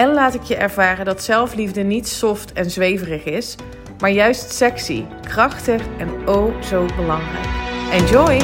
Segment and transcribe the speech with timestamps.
[0.00, 3.56] en laat ik je ervaren dat zelfliefde niet soft en zweverig is,
[3.98, 7.46] maar juist sexy, krachtig en oh zo belangrijk.
[7.92, 8.40] Enjoy!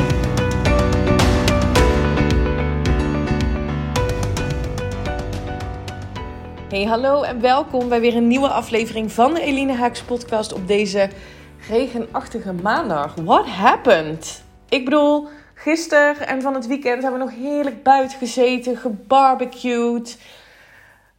[6.69, 10.68] Hey, hallo en welkom bij weer een nieuwe aflevering van de Eline Haaks podcast op
[10.68, 11.09] deze
[11.68, 13.15] regenachtige maandag.
[13.15, 14.45] What happened?
[14.68, 20.18] Ik bedoel, gisteren en van het weekend hebben we nog heerlijk buiten gezeten, gebarbecued.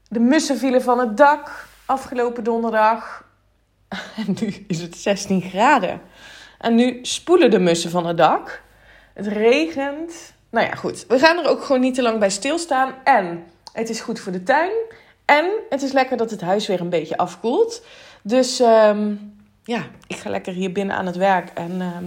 [0.10, 3.26] De mussen vielen van het dak afgelopen donderdag.
[4.28, 6.02] En nu is het 16 graden.
[6.60, 8.62] En nu spoelen de mussen van het dak.
[9.14, 10.34] Het regent.
[10.50, 11.06] Nou ja, goed.
[11.08, 12.94] We gaan er ook gewoon niet te lang bij stilstaan.
[13.04, 14.72] En het is goed voor de tuin.
[15.26, 17.86] En het is lekker dat het huis weer een beetje afkoelt.
[18.22, 19.16] Dus ehm,
[19.64, 21.50] ja, ik ga lekker hier binnen aan het werk.
[21.54, 22.06] En ehm,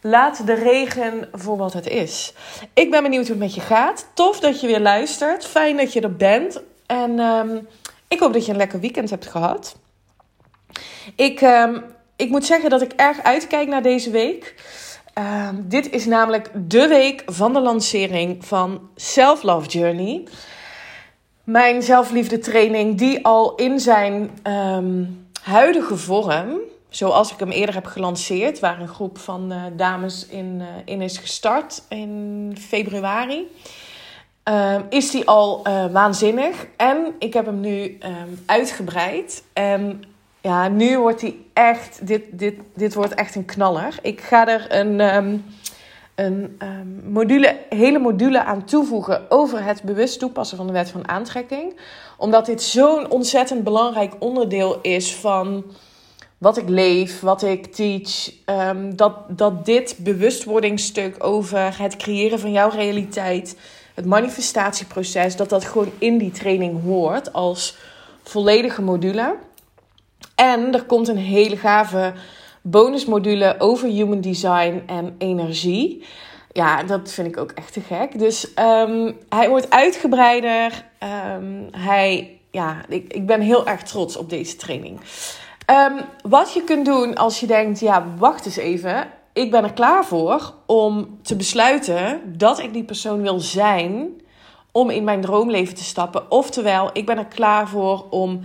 [0.00, 2.32] laat de regen voor wat het is.
[2.72, 4.06] Ik ben benieuwd hoe het met je gaat.
[4.14, 5.46] Tof dat je weer luistert.
[5.46, 6.62] Fijn dat je er bent.
[6.86, 7.58] En ehm,
[8.08, 9.76] ik hoop dat je een lekker weekend hebt gehad.
[11.16, 11.84] Ik, um,
[12.16, 14.54] ik moet zeggen dat ik erg uitkijk naar deze week.
[15.18, 20.22] Um, dit is namelijk de week van de lancering van Self Love Journey.
[21.44, 24.30] Mijn zelfliefde training die al in zijn
[25.42, 30.58] huidige vorm, zoals ik hem eerder heb gelanceerd, waar een groep van uh, dames in,
[30.60, 33.46] uh, in is gestart in februari.
[34.48, 36.66] Uh, is die al uh, waanzinnig.
[36.76, 39.42] En ik heb hem nu um, uitgebreid.
[39.52, 40.02] En
[40.40, 42.06] ja, nu wordt hij echt.
[42.06, 43.98] Dit, dit, dit wordt echt een knaller.
[44.02, 45.44] Ik ga er een, um,
[46.14, 46.58] een
[47.04, 51.76] module, hele module aan toevoegen over het bewust toepassen van de wet van aantrekking.
[52.16, 55.64] Omdat dit zo'n ontzettend belangrijk onderdeel is van
[56.38, 58.30] wat ik leef, wat ik teach.
[58.94, 63.56] dat, dat dit bewustwordingsstuk over het creëren van jouw realiteit
[63.96, 67.76] het manifestatieproces, dat dat gewoon in die training hoort als
[68.22, 69.36] volledige module.
[70.34, 72.12] En er komt een hele gave
[72.62, 76.04] bonusmodule over human design en energie.
[76.52, 78.18] Ja, dat vind ik ook echt te gek.
[78.18, 80.84] Dus um, hij wordt uitgebreider.
[81.38, 85.00] Um, hij, ja, ik, ik ben heel erg trots op deze training.
[85.70, 89.72] Um, wat je kunt doen als je denkt, ja, wacht eens even ik ben er
[89.72, 94.20] klaar voor om te besluiten dat ik die persoon wil zijn
[94.72, 96.30] om in mijn droomleven te stappen.
[96.30, 98.40] Oftewel, ik ben er klaar voor om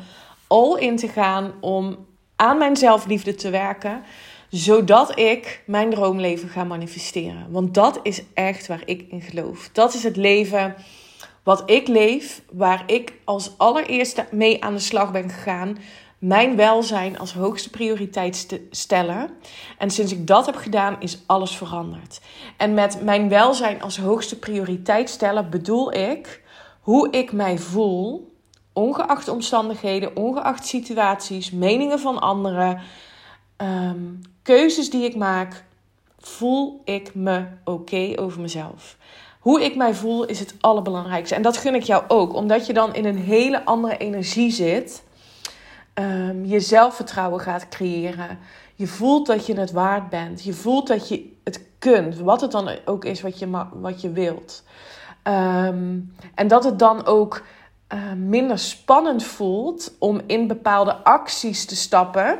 [0.47, 4.03] all in te gaan, om aan mijn zelfliefde te werken,
[4.50, 7.47] zodat ik mijn droomleven ga manifesteren.
[7.50, 9.69] Want dat is echt waar ik in geloof.
[9.73, 10.75] Dat is het leven
[11.44, 15.78] wat ik leef, waar ik als allereerste mee aan de slag ben gegaan
[16.21, 19.29] mijn welzijn als hoogste prioriteit te stellen.
[19.77, 22.21] En sinds ik dat heb gedaan, is alles veranderd.
[22.57, 26.41] En met mijn welzijn als hoogste prioriteit stellen bedoel ik
[26.81, 28.35] hoe ik mij voel,
[28.73, 32.81] ongeacht omstandigheden, ongeacht situaties, meningen van anderen,
[33.57, 35.63] um, keuzes die ik maak,
[36.19, 38.97] voel ik me oké over mezelf.
[39.39, 41.35] Hoe ik mij voel is het allerbelangrijkste.
[41.35, 45.03] En dat gun ik jou ook, omdat je dan in een hele andere energie zit
[45.94, 48.40] um, je zelfvertrouwen gaat creëren.
[48.75, 50.44] Je voelt dat je het waard bent.
[50.44, 54.12] Je voelt dat je het kunt, wat het dan ook is wat je, wat je
[54.12, 54.63] wilt.
[55.24, 57.44] Um, en dat het dan ook
[57.94, 62.40] uh, minder spannend voelt om in bepaalde acties te stappen,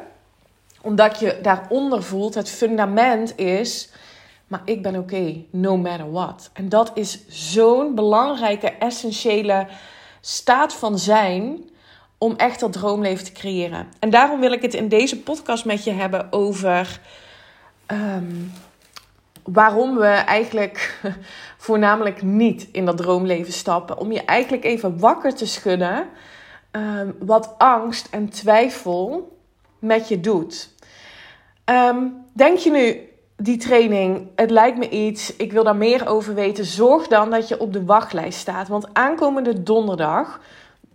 [0.82, 3.90] omdat je daaronder voelt, het fundament is,
[4.48, 6.50] maar ik ben oké, no matter what.
[6.54, 9.68] En dat is zo'n belangrijke, essentiële
[10.22, 11.70] staat van zijn
[12.24, 13.88] om echt dat droomleven te creëren.
[14.00, 17.00] En daarom wil ik het in deze podcast met je hebben over
[17.88, 18.52] um,
[19.44, 21.00] waarom we eigenlijk
[21.68, 23.98] voornamelijk niet in dat droomleven stappen.
[23.98, 26.08] Om je eigenlijk even wakker te schudden
[26.72, 29.38] um, wat angst en twijfel
[29.80, 30.70] met je doet.
[31.66, 36.34] Um, denk je nu, die training, het lijkt me iets, ik wil daar meer over
[36.34, 36.66] weten.
[36.66, 38.68] Zorg dan dat je op de wachtlijst staat.
[38.68, 40.40] Want aankomende donderdag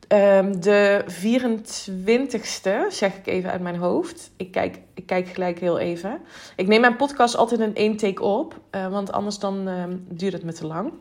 [0.08, 4.30] ehm, de 24ste, zeg ik even uit mijn hoofd.
[4.36, 6.20] Ik kijk, ik kijk gelijk heel even.
[6.56, 10.32] Ik neem mijn podcast altijd in één take op, uh, want anders dan ehm, duurt
[10.32, 10.92] het me te lang.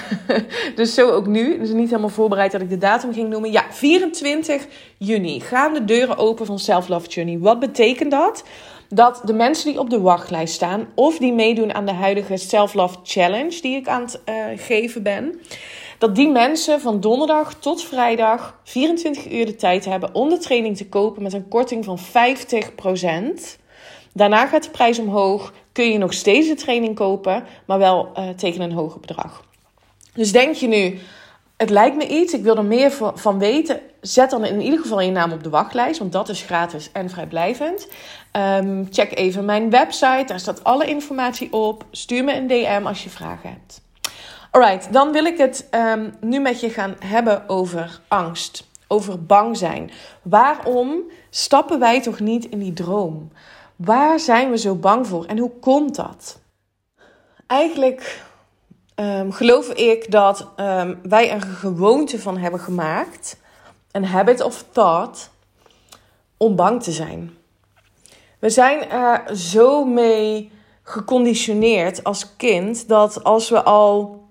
[0.76, 1.58] dus zo ook nu.
[1.58, 3.52] Dus niet helemaal voorbereid dat ik de datum ging noemen.
[3.52, 4.66] Ja, 24
[4.98, 7.38] juni gaan de deuren open van Self Love Journey.
[7.38, 8.44] Wat betekent dat?
[8.88, 12.74] Dat de mensen die op de wachtlijst staan of die meedoen aan de huidige Self
[12.74, 15.40] Love Challenge die ik aan het uh, geven ben,
[16.02, 20.76] dat die mensen van donderdag tot vrijdag 24 uur de tijd hebben om de training
[20.76, 22.02] te kopen met een korting van 50%.
[24.12, 25.52] Daarna gaat de prijs omhoog.
[25.72, 29.44] Kun je nog steeds de training kopen, maar wel uh, tegen een hoger bedrag.
[30.14, 30.98] Dus denk je nu,
[31.56, 33.80] het lijkt me iets, ik wil er meer van weten.
[34.00, 37.10] Zet dan in ieder geval je naam op de wachtlijst, want dat is gratis en
[37.10, 37.88] vrijblijvend.
[38.36, 41.84] Um, check even mijn website, daar staat alle informatie op.
[41.90, 43.82] Stuur me een DM als je vragen hebt.
[44.52, 49.56] Alright, dan wil ik het um, nu met je gaan hebben over angst, over bang
[49.56, 49.90] zijn.
[50.22, 53.32] Waarom stappen wij toch niet in die droom?
[53.76, 56.38] Waar zijn we zo bang voor en hoe komt dat?
[57.46, 58.22] Eigenlijk
[58.96, 63.36] um, geloof ik dat um, wij er een gewoonte van hebben gemaakt,
[63.90, 65.30] een habit of thought,
[66.36, 67.36] om bang te zijn.
[68.38, 70.50] We zijn er zo mee
[70.82, 74.21] geconditioneerd als kind dat als we al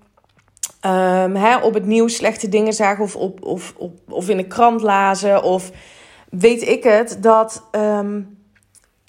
[0.85, 3.73] um, hè, op het nieuws slechte dingen zagen of, op, of,
[4.09, 5.71] of in de krant lazen of
[6.29, 7.63] weet ik het, dat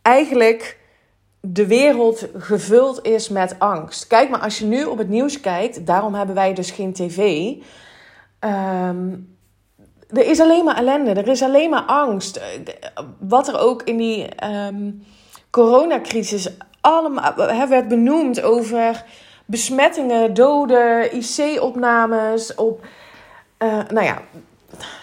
[0.02, 0.78] eigenlijk
[1.40, 4.06] de wereld gevuld is met angst.
[4.06, 7.50] Kijk maar, als je nu op het nieuws kijkt, daarom hebben wij dus geen tv.
[8.40, 9.36] Um,
[10.08, 12.40] er is alleen maar ellende, er is alleen maar angst.
[13.18, 14.28] Wat er ook in die
[15.50, 16.48] coronacrisis
[16.80, 19.04] allemaal werd benoemd over
[19.52, 22.54] besmettingen, doden, IC-opnames.
[22.54, 22.86] Op,
[23.58, 24.22] uh, nou ja,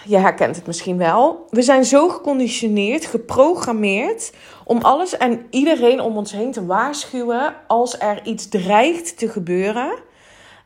[0.05, 1.47] je herkent het misschien wel.
[1.49, 7.99] We zijn zo geconditioneerd, geprogrammeerd om alles en iedereen om ons heen te waarschuwen als
[7.99, 9.91] er iets dreigt te gebeuren.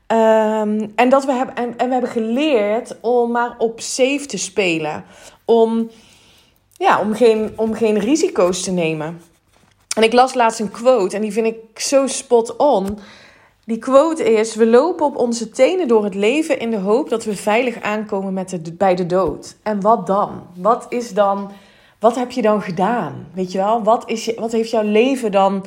[0.08, 4.38] Um, en, dat we hebben, en, en, we hebben geleerd om maar op safe te
[4.38, 5.04] spelen.
[5.46, 5.90] Om,
[6.78, 9.22] ja, om, geen, om geen risico's te nemen.
[9.96, 13.00] En ik las laatst een quote en die vind ik zo spot on.
[13.66, 17.24] Die quote is: We lopen op onze tenen door het leven in de hoop dat
[17.24, 19.56] we veilig aankomen met bij de dood.
[19.64, 20.48] En wat dan?
[20.56, 21.52] Wat is dan?
[22.00, 23.28] Wat heb je dan gedaan?
[23.34, 23.84] Weet je wel?
[23.84, 25.66] Wat, is je, wat heeft jouw leven dan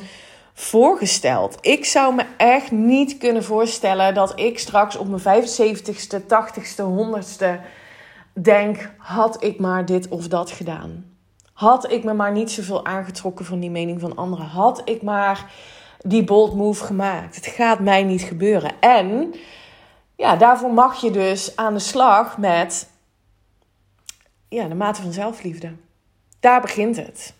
[0.53, 1.57] voorgesteld?
[1.61, 7.61] Ik zou me echt niet kunnen voorstellen dat ik straks op mijn 75ste, 80ste, 100ste
[8.33, 11.05] denk: had ik maar dit of dat gedaan?
[11.53, 14.45] Had ik me maar niet zoveel aangetrokken van die mening van anderen?
[14.45, 15.51] Had ik maar
[16.07, 17.35] die bold move gemaakt.
[17.35, 18.71] Het gaat mij niet gebeuren.
[18.79, 19.33] En
[20.15, 22.89] ja, daarvoor mag je dus aan de slag met
[24.49, 25.71] ja, de mate van zelfliefde.
[26.39, 27.33] Daar begint het.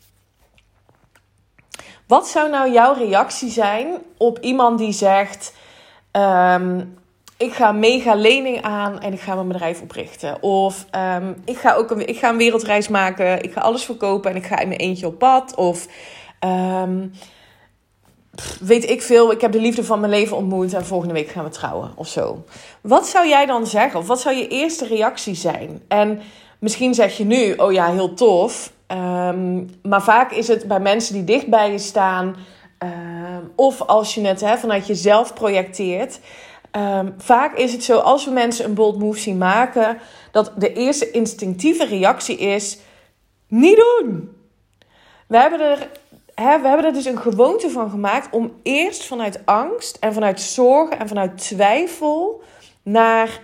[2.07, 3.87] Wat zou nou jouw reactie zijn
[4.17, 5.53] op iemand die zegt:
[6.11, 6.97] um,
[7.37, 10.41] Ik ga mega lening aan en ik ga mijn bedrijf oprichten?
[10.41, 14.31] Of um, ik, ga ook een, ik ga een wereldreis maken, ik ga alles verkopen
[14.31, 15.55] en ik ga in mijn eentje op pad?
[15.55, 15.87] Of
[16.39, 17.13] um,
[18.59, 21.43] weet ik veel, ik heb de liefde van mijn leven ontmoet en volgende week gaan
[21.43, 22.43] we trouwen of zo.
[22.81, 23.99] Wat zou jij dan zeggen?
[23.99, 25.81] Of wat zou je eerste reactie zijn?
[25.87, 26.21] En
[26.59, 28.71] misschien zeg je nu, oh ja, heel tof.
[28.87, 32.35] Um, maar vaak is het bij mensen die dicht bij je staan,
[32.83, 36.19] um, of als je het vanuit jezelf projecteert.
[36.71, 39.97] Um, vaak is het zo, als we mensen een bold move zien maken,
[40.31, 42.77] dat de eerste instinctieve reactie is:
[43.47, 44.35] niet doen.
[45.27, 45.89] We hebben er
[46.41, 50.41] hè, we hebben er dus een gewoonte van gemaakt om eerst vanuit angst en vanuit
[50.41, 52.41] zorgen en vanuit twijfel
[52.83, 53.39] naar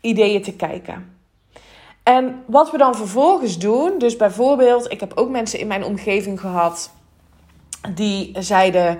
[0.00, 1.16] ideeën te kijken.
[2.02, 6.40] En wat we dan vervolgens doen, dus bijvoorbeeld, ik heb ook mensen in mijn omgeving
[6.40, 6.90] gehad
[7.94, 8.98] die zeiden: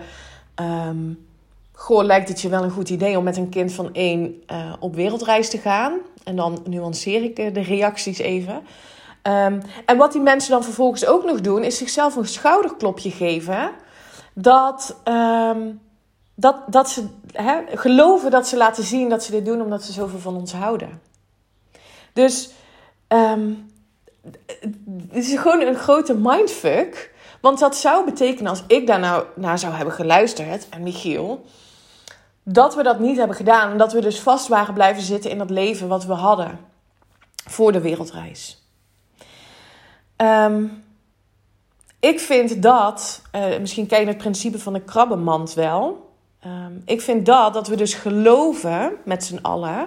[0.61, 1.27] um,
[1.73, 4.73] Goh, lijkt het je wel een goed idee om met een kind van één uh,
[4.81, 5.99] op wereldreis te gaan?
[6.25, 8.63] En dan nuanceer ik de reacties even.
[9.23, 13.71] Um, en wat die mensen dan vervolgens ook nog doen, is zichzelf een schouderklopje geven.
[14.35, 15.81] Dat, um,
[16.35, 17.07] dat, dat ze
[17.75, 21.01] geloven dat ze laten zien dat ze dit doen omdat ze zoveel van ons houden.
[22.13, 22.51] Dus
[23.09, 23.71] um,
[25.09, 27.11] het is gewoon een grote mindfuck.
[27.41, 31.45] Want dat zou betekenen, als ik daar nou naar zou hebben geluisterd, en Michiel,
[32.43, 33.71] dat we dat niet hebben gedaan.
[33.71, 36.59] En dat we dus vast waren blijven zitten in dat leven wat we hadden
[37.47, 38.62] voor de wereldreis.
[40.17, 40.85] Um,
[42.01, 46.11] ik vind dat, uh, misschien ken je het principe van de krabbenmand wel.
[46.47, 49.87] Um, ik vind dat, dat we dus geloven met z'n allen,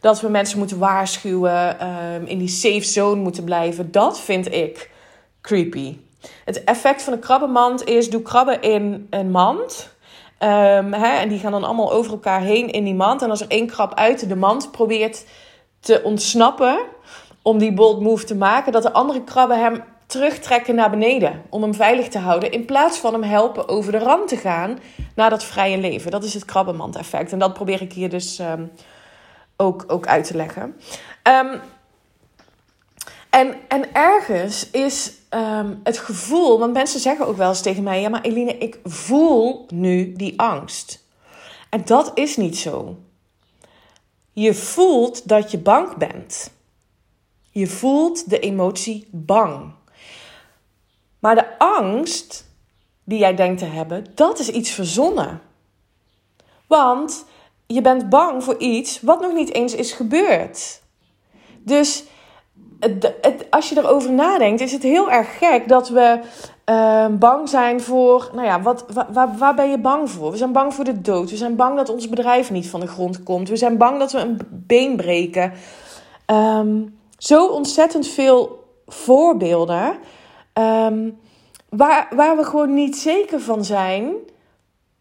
[0.00, 3.90] dat we mensen moeten waarschuwen, ehm, in die safe zone moeten blijven.
[3.90, 4.90] Dat vind ik
[5.40, 5.96] creepy.
[6.44, 9.92] Het effect van een krabbenmand is: doe krabben in een mand.
[10.38, 13.22] Hè, en die gaan dan allemaal over elkaar heen in die mand.
[13.22, 15.24] En als er één krab uit de mand probeert
[15.80, 16.78] te ontsnappen
[17.44, 21.62] om die bold move te maken, dat de andere krabben hem terugtrekken naar beneden om
[21.62, 24.78] hem veilig te houden, in plaats van hem helpen over de rand te gaan
[25.14, 26.10] naar dat vrije leven.
[26.10, 27.32] Dat is het krabbenmand-effect.
[27.32, 28.70] En dat probeer ik hier dus um,
[29.56, 30.62] ook, ook uit te leggen.
[31.22, 31.60] Um,
[33.30, 38.00] en, en ergens is um, het gevoel, want mensen zeggen ook wel eens tegen mij:
[38.00, 41.04] Ja, maar Eline, ik voel nu die angst.
[41.70, 42.96] En dat is niet zo.
[44.32, 46.53] Je voelt dat je bang bent.
[47.54, 49.72] Je voelt de emotie bang.
[51.18, 52.46] Maar de angst
[53.04, 55.40] die jij denkt te hebben, dat is iets verzonnen.
[56.66, 57.24] Want
[57.66, 60.82] je bent bang voor iets wat nog niet eens is gebeurd.
[61.58, 62.04] Dus
[62.80, 66.20] het, als je erover nadenkt, is het heel erg gek dat we
[66.70, 68.30] uh, bang zijn voor.
[68.32, 70.30] Nou ja, wat, waar, waar ben je bang voor?
[70.30, 71.30] We zijn bang voor de dood.
[71.30, 73.48] We zijn bang dat ons bedrijf niet van de grond komt.
[73.48, 75.52] We zijn bang dat we een been breken.
[76.26, 79.98] Um, zo ontzettend veel voorbeelden.
[80.54, 81.18] Um,
[81.68, 84.14] waar, waar we gewoon niet zeker van zijn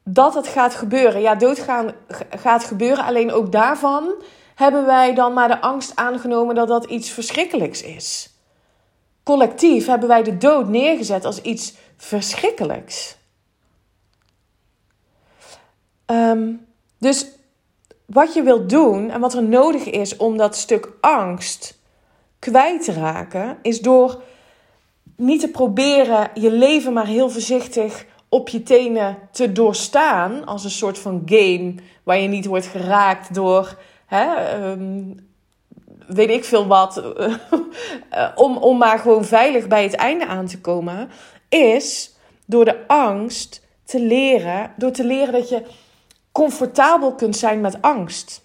[0.03, 1.21] dat het gaat gebeuren.
[1.21, 1.91] Ja, doodgaan
[2.29, 3.05] gaat gebeuren.
[3.05, 4.13] Alleen ook daarvan
[4.55, 8.29] hebben wij dan maar de angst aangenomen dat dat iets verschrikkelijks is.
[9.23, 13.17] Collectief hebben wij de dood neergezet als iets verschrikkelijks.
[16.05, 16.65] Um,
[16.97, 17.27] dus
[18.05, 21.81] wat je wilt doen en wat er nodig is om dat stuk angst
[22.43, 24.21] kwijt te raken, is door
[25.15, 30.45] niet te proberen je leven maar heel voorzichtig op je tenen te doorstaan.
[30.45, 35.27] Als een soort van game waar je niet wordt geraakt door hè, um,
[36.07, 37.03] weet ik veel wat,
[38.35, 41.09] om, om maar gewoon veilig bij het einde aan te komen,
[41.49, 45.61] is door de angst te leren, door te leren dat je
[46.31, 48.42] comfortabel kunt zijn met angst.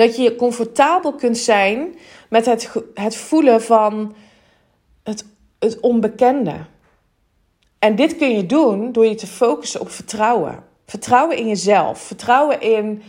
[0.00, 4.14] Dat je comfortabel kunt zijn met het, het voelen van
[5.02, 5.24] het,
[5.58, 6.56] het onbekende.
[7.78, 10.64] En dit kun je doen door je te focussen op vertrouwen.
[10.86, 12.00] Vertrouwen in jezelf.
[12.00, 13.02] Vertrouwen in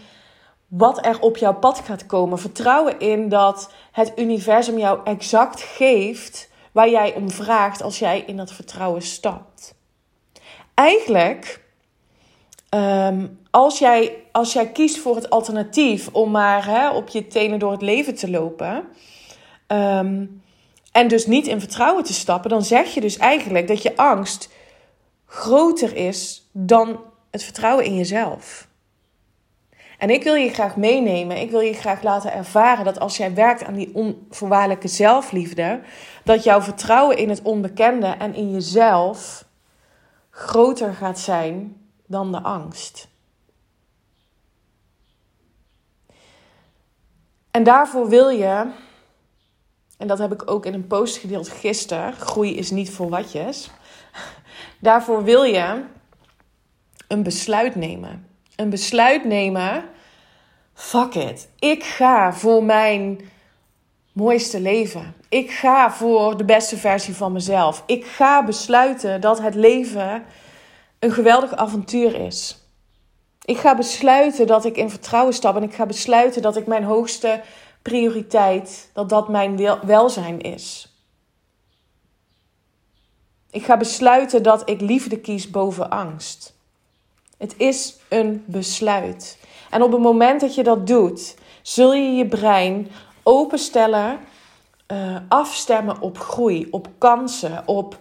[0.67, 2.39] wat er op jouw pad gaat komen.
[2.39, 8.38] Vertrouwen in dat het universum jou exact geeft waar jij om vraagt als jij in
[8.38, 9.75] dat vertrouwen stapt.
[10.74, 11.62] Eigenlijk,
[12.71, 17.59] ehm, als, jij, als jij kiest voor het alternatief om maar hè, op je tenen
[17.59, 18.83] door het leven te lopen.
[19.67, 20.25] Ehm,
[20.91, 24.49] en dus niet in vertrouwen te stappen, dan zeg je dus eigenlijk dat je angst
[25.25, 26.99] groter is dan
[27.31, 28.69] het vertrouwen in jezelf.
[29.97, 33.33] En ik wil je graag meenemen, ik wil je graag laten ervaren dat als jij
[33.33, 35.79] werkt aan die onvoorwaardelijke zelfliefde,
[36.23, 39.45] dat jouw vertrouwen in het onbekende en in jezelf
[40.29, 41.80] groter gaat zijn
[42.11, 43.07] dan de angst.
[47.51, 48.71] En daarvoor wil je,
[49.97, 53.69] en dat heb ik ook in een post gedeeld gisteren, groei is niet voor watjes.
[54.79, 55.83] Daarvoor wil je
[57.07, 58.29] een besluit nemen
[58.61, 59.83] een besluit nemen.
[60.73, 61.49] Fuck it.
[61.59, 63.19] Ik ga voor mijn
[64.13, 65.13] mooiste leven.
[65.29, 67.83] Ik ga voor de beste versie van mezelf.
[67.85, 70.23] Ik ga besluiten dat het leven
[71.01, 72.58] een geweldig avontuur is.
[73.46, 76.84] Ik ga besluiten dat ik in vertrouwen stap en ik ga besluiten dat ik mijn
[76.84, 77.41] hoogste
[77.81, 80.96] prioriteit, dat dat mijn welzijn is.
[83.51, 86.53] Ik ga besluiten dat ik liefde kies boven angst.
[87.38, 89.39] Het is een besluit.
[89.70, 92.91] En op het moment dat je dat doet, zul je je brein
[93.24, 94.20] openstellen,
[94.88, 97.98] uh, afstemmen op groei, op kansen, op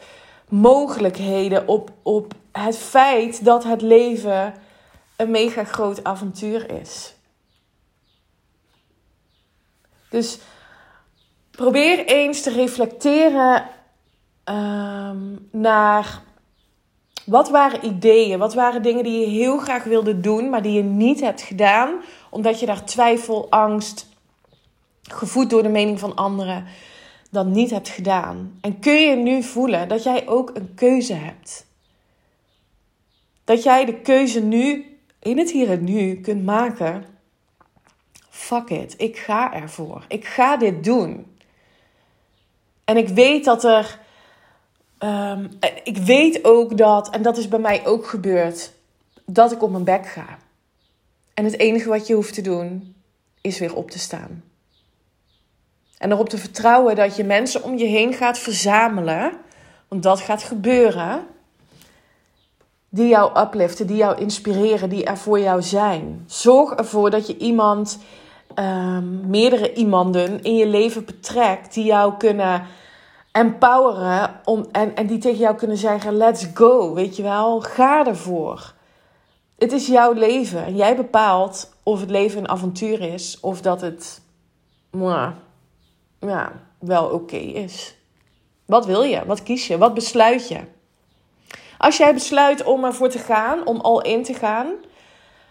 [0.51, 4.55] mogelijkheden, op, op het feit dat het leven
[5.17, 7.15] een mega groot avontuur is.
[10.09, 10.39] Dus
[11.51, 13.65] probeer eens te reflecteren
[14.45, 16.23] um, naar
[17.25, 18.39] wat waren ideeën?
[18.39, 22.01] Wat waren dingen die je heel graag wilde doen, maar die je niet hebt gedaan,
[22.31, 24.09] omdat je daar twijfel, angst,
[25.03, 26.67] gevoed door de mening van anderen,
[27.31, 28.59] dan niet hebt gedaan?
[28.61, 31.67] En kun je nu voelen dat jij ook een keuze hebt?
[33.45, 37.05] Dat jij de keuze nu, in het hier en nu, kunt maken.
[38.29, 40.05] Fuck it, ik ga ervoor.
[40.09, 41.37] Ik ga dit doen.
[42.85, 43.99] En ik weet dat er
[45.05, 45.49] Um,
[45.85, 48.73] ik weet ook dat, en dat is bij mij ook gebeurd,
[49.25, 50.39] dat ik op mijn bek ga.
[51.35, 52.95] En het enige wat je hoeft te doen,
[53.41, 54.45] is weer op te staan.
[56.01, 59.33] En erop te vertrouwen dat je mensen om je heen gaat verzamelen.
[59.89, 61.27] Want dat gaat gebeuren.
[62.89, 66.25] Die jou upliften, die jou inspireren, die er voor jou zijn.
[66.27, 67.99] Zorg ervoor dat je iemand,
[68.55, 72.63] um, meerdere iemanden in je leven betrekt die jou kunnen
[73.33, 78.07] empoweren om, en, en die tegen jou kunnen zeggen: Let's go, weet je wel, ga
[78.07, 78.75] ervoor.
[79.59, 83.81] Het is jouw leven en jij bepaalt of het leven een avontuur is of dat
[83.81, 84.21] het
[84.91, 85.31] mwah,
[86.21, 87.95] ja, wel oké is.
[88.65, 89.27] Wat wil je?
[89.27, 89.79] Wat kies je?
[89.79, 90.61] Wat besluit je?
[91.79, 94.67] Als jij besluit om ervoor te gaan, om al in te gaan,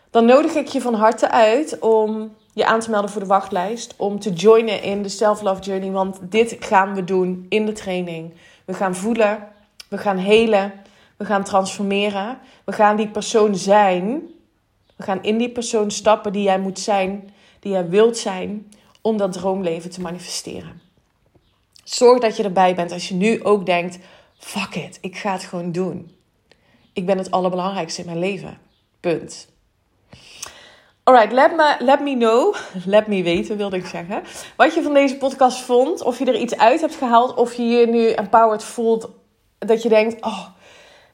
[0.10, 3.94] dan nodig ik je van harte uit om je aan te melden voor de wachtlijst.
[3.98, 5.92] Om te joinen in de Self-Love Journey.
[5.92, 8.34] Want dit gaan we doen in de training.
[8.66, 9.48] We gaan voelen,
[9.90, 10.74] we gaan helen,
[11.18, 12.38] we gaan transformeren.
[12.64, 14.22] We gaan die persoon zijn.
[14.96, 18.72] We gaan in die persoon stappen die jij moet zijn, die jij wilt zijn,
[19.02, 20.82] om dat droomleven te manifesteren.
[21.84, 24.00] Zorg dat je erbij bent als je nu ook denkt:
[24.38, 26.16] fuck it, ik ga het gewoon doen.
[26.94, 28.58] Ik ben het allerbelangrijkste in mijn leven.
[29.00, 29.48] Punt.
[31.04, 34.24] Alright, let me, let me know, let me weten wilde ik zeggen,
[34.56, 36.02] wat je van deze podcast vond.
[36.02, 39.10] Of je er iets uit hebt gehaald, of je je nu empowered voelt.
[39.58, 40.46] Dat je denkt, oh,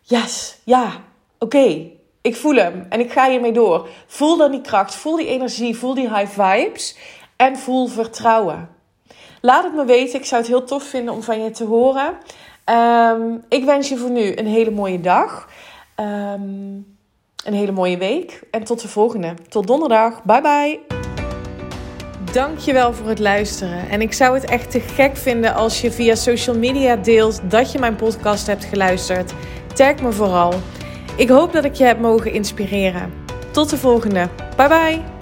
[0.01, 0.91] yes, ja,
[1.39, 3.87] oké, ik voel hem en ik ga hiermee door.
[4.07, 6.95] Voel dan die kracht, voel die energie, voel die high vibes
[7.35, 8.69] en voel vertrouwen.
[9.41, 12.13] Laat het me weten, ik zou het heel tof vinden om van je te horen.
[12.69, 15.49] Um, ik wens je voor nu een hele mooie dag.
[15.99, 16.95] Um,
[17.45, 19.33] een hele mooie week en tot de volgende.
[19.49, 20.23] Tot donderdag.
[20.23, 20.79] Bye bye.
[22.31, 23.89] Dankjewel voor het luisteren.
[23.89, 27.71] En ik zou het echt te gek vinden als je via social media deelt dat
[27.71, 29.33] je mijn podcast hebt geluisterd.
[29.73, 30.53] Tag me vooral.
[31.17, 33.13] Ik hoop dat ik je heb mogen inspireren.
[33.51, 34.29] Tot de volgende.
[34.57, 35.14] Bye bye.